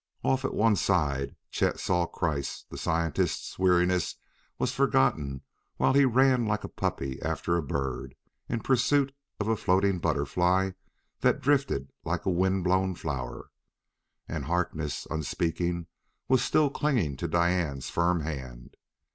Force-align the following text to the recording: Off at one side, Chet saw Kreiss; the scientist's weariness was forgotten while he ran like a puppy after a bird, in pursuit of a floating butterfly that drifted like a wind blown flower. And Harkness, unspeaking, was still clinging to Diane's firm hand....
Off 0.23 0.43
at 0.43 0.55
one 0.55 0.75
side, 0.75 1.35
Chet 1.51 1.79
saw 1.79 2.07
Kreiss; 2.07 2.65
the 2.71 2.75
scientist's 2.79 3.59
weariness 3.59 4.15
was 4.57 4.71
forgotten 4.73 5.43
while 5.77 5.93
he 5.93 6.05
ran 6.05 6.47
like 6.47 6.63
a 6.63 6.67
puppy 6.69 7.21
after 7.21 7.55
a 7.55 7.61
bird, 7.61 8.15
in 8.49 8.61
pursuit 8.61 9.13
of 9.39 9.47
a 9.47 9.55
floating 9.55 9.99
butterfly 9.99 10.71
that 11.19 11.39
drifted 11.39 11.91
like 12.03 12.25
a 12.25 12.31
wind 12.31 12.63
blown 12.63 12.95
flower. 12.95 13.51
And 14.27 14.45
Harkness, 14.45 15.05
unspeaking, 15.11 15.85
was 16.27 16.43
still 16.43 16.71
clinging 16.71 17.15
to 17.17 17.27
Diane's 17.27 17.91
firm 17.91 18.21
hand.... 18.21 18.75